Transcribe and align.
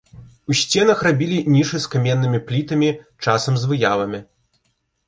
У 0.53 0.55
сценах 0.61 1.03
рабілі 1.07 1.37
нішы 1.57 1.83
з 1.85 1.91
каменнымі 1.97 2.43
плітамі, 2.49 2.89
часам 3.29 3.53
з 3.63 3.75
выявамі. 3.75 4.27